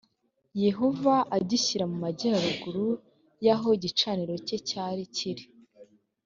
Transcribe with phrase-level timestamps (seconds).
[0.65, 2.87] yehova agishyira mu majyaruguru
[3.45, 5.43] y’aho igicaniro cye cyari kiri